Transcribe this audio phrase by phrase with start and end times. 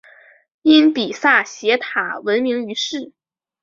[0.63, 3.13] 因比萨斜塔闻名于世。